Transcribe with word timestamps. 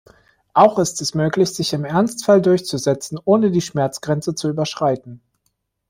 Auch 0.55 0.79
ist 0.79 0.99
es 1.03 1.13
möglich, 1.13 1.53
sich 1.53 1.73
im 1.73 1.85
Ernstfall 1.85 2.41
durchzusetzen, 2.41 3.19
ohne 3.23 3.51
die 3.51 3.61
Schmerzgrenze 3.61 4.33
zu 4.33 4.49
überschreiten. 4.49 5.21